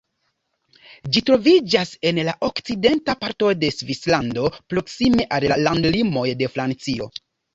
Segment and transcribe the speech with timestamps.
[1.15, 7.11] Ĝi troviĝas en la okcidenta parto de Svislando proksime al la landlimoj de Francio.